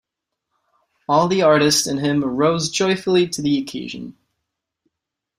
[1.07, 4.17] All the artist in him rose joyfully to the occasion.